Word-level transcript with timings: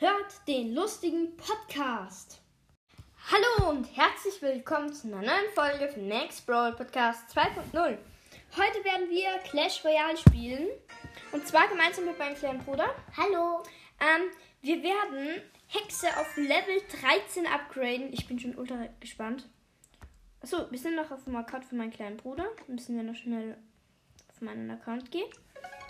hört 0.00 0.46
den 0.46 0.76
lustigen 0.76 1.36
Podcast. 1.36 2.40
Hallo 3.32 3.70
und 3.70 3.84
herzlich 3.96 4.40
willkommen 4.40 4.92
zu 4.92 5.08
einer 5.08 5.22
neuen 5.22 5.50
Folge 5.56 5.88
von 5.92 6.06
Max 6.06 6.40
Brawl 6.40 6.72
Podcast 6.72 7.36
2.0. 7.36 7.98
Heute 8.56 8.84
werden 8.84 9.10
wir 9.10 9.38
Clash 9.50 9.84
Royale 9.84 10.16
spielen. 10.16 10.68
Und 11.32 11.48
zwar 11.48 11.66
gemeinsam 11.66 12.04
mit 12.04 12.16
meinem 12.16 12.36
kleinen 12.36 12.60
Bruder. 12.60 12.94
Hallo. 13.16 13.64
Ähm, 13.98 14.30
wir 14.62 14.84
werden 14.84 15.42
Hexe 15.66 16.06
auf 16.16 16.36
Level 16.36 16.80
13 17.00 17.46
upgraden. 17.46 18.12
Ich 18.12 18.28
bin 18.28 18.38
schon 18.38 18.56
ultra 18.56 18.86
gespannt. 19.00 19.48
Achso, 20.40 20.70
wir 20.70 20.78
sind 20.78 20.94
noch 20.94 21.10
auf 21.10 21.24
dem 21.24 21.34
Account 21.34 21.64
von 21.64 21.78
meinem 21.78 21.90
kleinen 21.90 22.18
Bruder. 22.18 22.46
Müssen 22.68 22.94
wir 22.94 23.02
noch 23.02 23.16
schnell 23.16 23.58
auf 24.30 24.40
meinen 24.42 24.70
Account 24.70 25.10
gehen. 25.10 25.28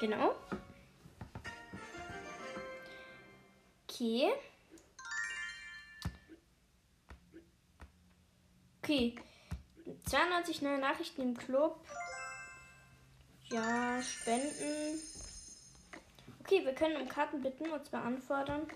Genau. 0.00 0.34
Okay. 3.98 4.32
Okay. 8.80 9.16
92 10.06 10.62
neue 10.62 10.78
Nachrichten 10.78 11.22
im 11.22 11.36
Club. 11.36 11.84
Ja, 13.50 14.00
Spenden. 14.00 15.02
Okay, 16.40 16.64
wir 16.64 16.74
können 16.76 16.96
um 16.96 17.08
Karten 17.08 17.42
bitten 17.42 17.70
und 17.70 17.84
zwar 17.86 18.04
anfordern. 18.04 18.68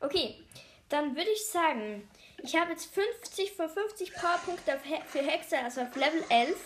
Okay, 0.00 0.42
dann 0.88 1.14
würde 1.14 1.30
ich 1.30 1.46
sagen, 1.46 2.08
ich 2.38 2.56
habe 2.56 2.70
jetzt 2.70 2.94
50 2.94 3.52
von 3.52 3.68
50 3.68 4.14
Powerpunkte 4.14 4.80
für 5.08 5.20
Hexe, 5.20 5.58
also 5.58 5.82
auf 5.82 5.94
Level 5.94 6.24
11. 6.30 6.56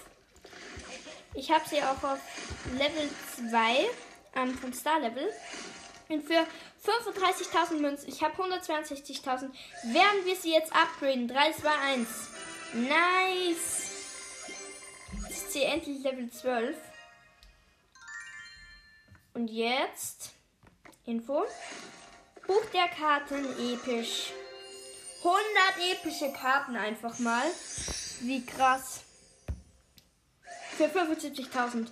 Ich 1.34 1.50
habe 1.50 1.68
sie 1.68 1.82
auch 1.82 2.02
auf 2.04 2.20
Level 2.78 3.10
2 3.50 3.86
ähm, 4.36 4.54
vom 4.56 4.72
Star 4.72 5.00
Level. 5.00 5.32
Und 6.08 6.22
für 6.24 6.46
35.000 6.84 7.80
Münzen, 7.80 8.08
ich 8.08 8.22
habe 8.22 8.40
162.000, 8.40 9.50
werden 9.92 10.24
wir 10.24 10.36
sie 10.36 10.52
jetzt 10.52 10.72
upgraden. 10.72 11.26
3, 11.26 11.52
2, 11.52 11.68
1. 11.68 12.08
Nice. 12.74 13.92
Jetzt 15.22 15.30
ist 15.30 15.52
sie 15.52 15.62
endlich 15.62 16.02
Level 16.02 16.30
12. 16.30 16.76
Und 19.34 19.48
jetzt 19.48 20.30
Info. 21.04 21.44
Buch 22.46 22.64
der 22.72 22.88
Karten 22.88 23.44
episch. 23.58 24.32
100 25.18 25.42
epische 25.92 26.32
Karten 26.32 26.76
einfach 26.76 27.18
mal. 27.18 27.46
Wie 28.20 28.46
krass. 28.46 29.02
Für 30.76 30.86
75.000. 30.86 31.88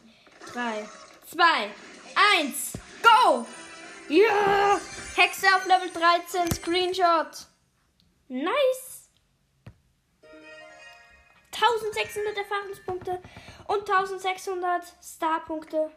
3, 0.52 0.88
2, 1.30 1.70
1, 2.38 2.72
go! 3.02 3.46
Ja! 4.08 4.80
Hexe 5.16 5.46
auf 5.54 5.66
Level 5.66 5.90
13, 5.90 6.52
Screenshot. 6.52 7.46
Nice. 8.28 9.08
1600 11.52 12.36
Erfahrungspunkte 12.36 13.22
und 13.68 13.88
1600 13.88 14.82
Starpunkte. 15.02 15.90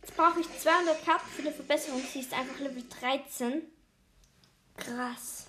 Jetzt 0.00 0.16
brauche 0.16 0.40
ich 0.40 0.58
200 0.58 1.04
Karten 1.04 1.28
für 1.28 1.42
eine 1.42 1.52
Verbesserung. 1.52 2.00
Sie 2.00 2.20
ist 2.20 2.32
einfach 2.32 2.58
Level 2.58 2.84
13. 3.00 3.62
Krass. 4.76 5.46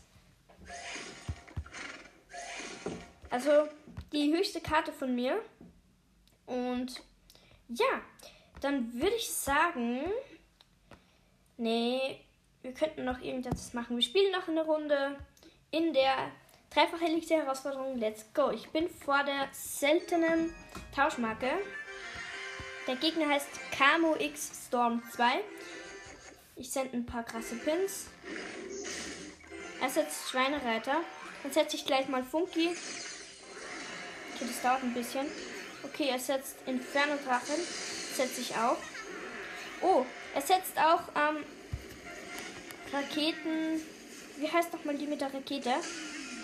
Also 3.30 3.67
die 4.12 4.34
höchste 4.34 4.62
Karte 4.62 4.92
von 4.92 5.16
mir. 5.16 5.42
Und 6.45 7.02
ja, 7.70 8.02
dann 8.61 8.94
würde 8.94 9.16
ich 9.16 9.30
sagen, 9.30 10.02
nee, 11.58 12.20
wir 12.61 12.73
könnten 12.73 13.06
noch 13.06 13.22
irgendetwas 13.22 13.73
machen. 13.73 13.95
Wir 13.95 14.03
spielen 14.03 14.31
noch 14.31 14.48
eine 14.48 14.66
Runde 14.66 15.17
in 15.72 15.94
der 15.94 16.31
dreifach 16.73 17.02
Elixir 17.02 17.44
Herausforderung. 17.44 17.98
Let's 17.98 18.26
go. 18.33 18.52
Ich 18.52 18.70
bin 18.70 18.89
vor 18.89 19.23
der 19.23 19.48
seltenen 19.52 20.54
Tauschmarke. 20.95 21.52
Der 22.88 22.95
Gegner 22.95 23.30
heißt 23.30 23.48
Camo 23.71 24.16
X 24.17 24.67
Storm 24.67 25.02
2. 25.14 25.42
Ich 26.55 26.72
sende 26.72 26.98
ein 26.98 27.05
paar 27.05 27.23
krasse 27.23 27.55
Pins. 27.55 28.08
Er 29.82 29.89
setzt 29.89 30.30
Schweinereiter. 30.30 31.02
Dann 31.43 31.52
setze 31.52 31.76
ich 31.76 31.86
gleich 31.86 32.08
mal 32.08 32.23
Funky. 32.23 32.70
Okay, 34.33 34.45
das 34.48 34.61
dauert 34.61 34.83
ein 34.83 34.93
bisschen. 34.93 35.26
Okay, 35.83 36.10
er 36.10 36.20
setzt 36.20 36.55
Inferno 36.66 37.16
Drachen 37.26 37.55
setze 38.15 38.42
ich 38.42 38.55
auch. 38.55 38.77
Oh, 39.81 40.05
er 40.33 40.42
setzt 40.42 40.77
auch 40.77 41.02
ähm, 41.15 41.43
Raketen. 42.93 43.81
Wie 44.37 44.52
heißt 44.52 44.73
nochmal 44.73 44.95
die 44.95 45.08
mit 45.08 45.21
der 45.21 45.33
Rakete? 45.33 45.73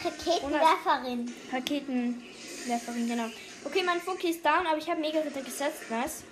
Raketenwerferin. 0.04 1.34
Raketenwerferin, 1.52 3.08
genau. 3.08 3.30
Okay, 3.64 3.84
mein 3.84 4.02
Funky 4.02 4.30
ist 4.30 4.46
down, 4.46 4.66
aber 4.68 4.78
ich 4.78 4.90
habe 4.90 5.00
Mega-Ritter 5.00 5.42
gesetzt. 5.42 5.90
Nice. 5.90 6.24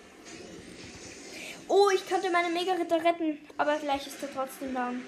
Oh, 1.68 1.90
ich 1.94 2.08
konnte 2.10 2.32
meine 2.32 2.50
Mega-Ritter 2.50 3.04
retten, 3.04 3.38
aber 3.58 3.78
gleich 3.78 4.08
ist 4.08 4.22
er 4.22 4.34
trotzdem 4.34 4.74
down. 4.74 5.04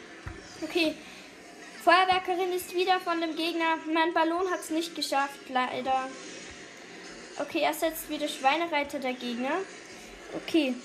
Okay. 0.62 0.94
Feuerwerkerin 1.84 2.54
ist 2.54 2.76
wieder 2.76 3.00
von 3.00 3.20
dem 3.20 3.36
Gegner. 3.36 3.78
Mein 3.92 4.14
Ballon 4.14 4.52
hat 4.52 4.60
es 4.60 4.70
nicht 4.70 4.94
geschafft, 4.94 5.50
leider. 5.50 6.08
Okay, 7.40 7.62
er 7.62 7.74
setzt 7.74 8.08
wieder 8.10 8.28
Schweinereiter 8.28 9.00
der 9.00 9.14
Gegner. 9.14 9.58
Okay. 10.34 10.76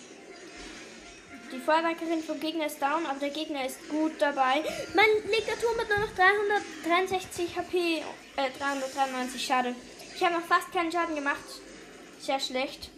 Die 1.53 1.59
Feuerwerkerin 1.59 2.23
vom 2.23 2.41
Gegner 2.41 2.67
ist 2.67 2.83
down, 2.83 3.07
aber 3.07 3.21
der 3.21 3.31
Gegner 3.31 3.65
ist 3.65 3.89
gut 3.89 4.13
dabei. 4.19 4.65
Mein 4.95 5.07
linker 5.31 5.59
Turm 5.61 5.79
hat 5.79 5.89
nur 5.89 6.07
noch 6.07 6.15
363 6.17 7.57
HP. 7.57 7.99
Äh, 8.37 8.51
393, 8.59 9.47
schade. 9.47 9.75
Ich 10.15 10.25
habe 10.25 10.35
noch 10.35 10.47
fast 10.47 10.73
keinen 10.73 10.91
Schaden 10.91 11.15
gemacht. 11.15 11.45
Sehr 12.21 12.41
schlecht. 12.41 12.91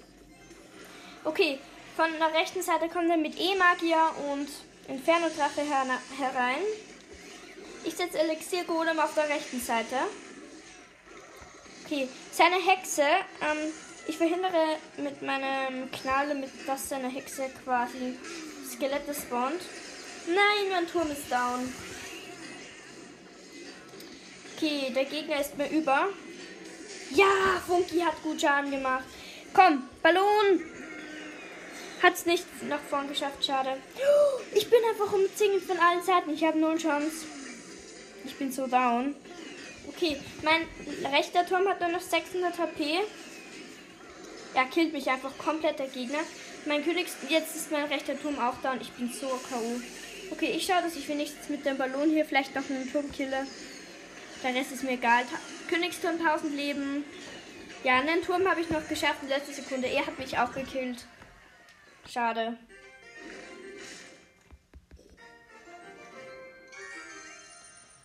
Okay, 1.24 1.58
von 1.96 2.06
der 2.18 2.32
rechten 2.32 2.62
Seite 2.62 2.88
kommt 2.88 3.10
er 3.10 3.16
mit 3.16 3.38
E-Magier 3.38 4.12
und 4.30 4.48
Inferno-Drache 4.88 5.60
her 5.60 5.84
herein. 6.18 6.62
Ich 7.84 7.94
setze 7.94 8.18
Elixier 8.18 8.64
Golem 8.64 8.98
auf 8.98 9.14
der 9.14 9.28
rechten 9.28 9.60
Seite. 9.60 9.96
Okay, 11.84 12.08
seine 12.32 12.56
Hexe 12.56 13.02
ähm, 13.02 13.72
ich 14.08 14.16
verhindere 14.16 14.78
mit 14.96 15.22
meinem 15.22 15.90
Knalle, 15.92 16.34
mit 16.34 16.50
das 16.66 16.88
seine 16.88 17.08
Hexe 17.08 17.44
quasi 17.64 18.16
Skelette 18.68 19.14
spawnt. 19.14 19.60
Nein, 20.26 20.70
mein 20.70 20.88
Turm 20.88 21.10
ist 21.10 21.30
down. 21.30 21.72
Okay, 24.56 24.92
der 24.94 25.04
Gegner 25.04 25.40
ist 25.40 25.56
mir 25.56 25.68
über. 25.68 26.08
Ja, 27.10 27.62
Funky 27.66 28.00
hat 28.00 28.20
gut 28.22 28.40
Schaden 28.40 28.70
gemacht. 28.70 29.04
Komm, 29.54 29.88
Ballon! 30.02 30.62
Hat's 32.02 32.26
nicht 32.26 32.44
nach 32.68 32.80
vorn 32.80 33.08
geschafft, 33.08 33.44
schade. 33.44 33.76
Ich 34.54 34.68
bin 34.70 34.78
einfach 34.90 35.12
umzingelt 35.12 35.64
von 35.64 35.78
allen 35.78 36.02
Seiten. 36.02 36.30
Ich 36.30 36.44
habe 36.44 36.58
null 36.58 36.78
Chance. 36.78 37.26
Ich 38.24 38.36
bin 38.36 38.52
so 38.52 38.66
down. 38.66 39.14
Okay, 39.88 40.16
mein 40.42 40.66
rechter 41.12 41.46
Turm 41.46 41.66
hat 41.68 41.80
nur 41.80 41.90
noch 41.90 42.00
600 42.00 42.58
HP. 42.58 43.00
Er 44.54 44.64
killt 44.64 44.92
mich 44.92 45.08
einfach 45.08 45.36
komplett, 45.38 45.78
der 45.78 45.88
Gegner. 45.88 46.20
Mein 46.66 46.84
Königs... 46.84 47.16
Jetzt 47.28 47.56
ist 47.56 47.70
mein 47.70 47.84
rechter 47.84 48.20
Turm 48.20 48.38
auch 48.38 48.54
da 48.62 48.72
und 48.72 48.82
ich 48.82 48.92
bin 48.92 49.12
so 49.12 49.26
K.O. 49.26 49.80
Okay, 50.30 50.52
ich 50.56 50.66
schaue, 50.66 50.82
dass 50.82 50.96
ich 50.96 51.08
wenigstens 51.08 51.48
mit 51.48 51.64
dem 51.64 51.78
Ballon 51.78 52.10
hier 52.10 52.24
vielleicht 52.24 52.54
noch 52.54 52.68
einen 52.68 52.90
Turm 52.90 53.10
kille. 53.12 53.46
Der 54.42 54.54
Rest 54.54 54.72
ist 54.72 54.84
mir 54.84 54.92
egal. 54.92 55.24
Ta 55.24 55.38
Königsturm 55.68 56.14
1000 56.18 56.54
Leben. 56.54 57.04
Ja, 57.84 57.98
einen 57.98 58.22
Turm 58.22 58.48
habe 58.48 58.60
ich 58.60 58.70
noch 58.70 58.86
geschafft 58.88 59.22
in 59.22 59.28
letzter 59.28 59.52
Sekunde. 59.52 59.88
Er 59.88 60.06
hat 60.06 60.18
mich 60.18 60.38
auch 60.38 60.52
gekillt. 60.52 61.06
Schade. 62.08 62.56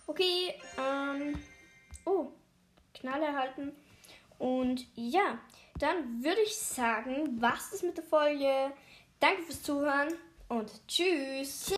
Okay, 0.06 0.54
ähm. 0.78 1.42
Oh, 2.04 2.28
Knall 2.94 3.22
erhalten. 3.22 3.72
Und 4.38 4.86
ja, 4.94 5.38
dann 5.84 6.24
würde 6.24 6.40
ich 6.40 6.56
sagen, 6.56 7.36
was 7.40 7.74
ist 7.74 7.84
mit 7.84 7.96
der 7.98 8.04
Folge. 8.04 8.72
Danke 9.20 9.42
fürs 9.42 9.62
Zuhören 9.62 10.14
und 10.48 10.70
tschüss. 10.88 11.70